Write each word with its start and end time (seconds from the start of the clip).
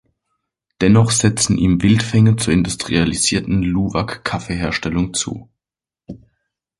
Dennoch 0.81 1.11
setzen 1.11 1.59
ihm 1.59 1.83
Wildfänge 1.83 2.35
zur 2.35 2.55
industrialisierten 2.55 3.61
Luwak-Kaffeeherstellung 3.61 5.13
zu. 5.13 5.47